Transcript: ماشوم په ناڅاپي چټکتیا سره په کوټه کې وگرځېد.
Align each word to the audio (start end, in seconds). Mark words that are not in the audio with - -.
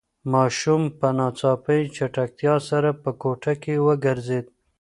ماشوم 0.33 0.81
په 0.99 1.07
ناڅاپي 1.17 1.79
چټکتیا 1.95 2.55
سره 2.69 2.89
په 3.01 3.09
کوټه 3.21 3.53
کې 3.63 3.75
وگرځېد. 3.85 4.45